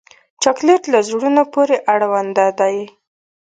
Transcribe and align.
چاکلېټ 0.41 0.83
له 0.93 0.99
زړونو 1.07 1.43
پورې 1.53 1.75
اړوند 1.93 2.39
دی. 2.59 2.77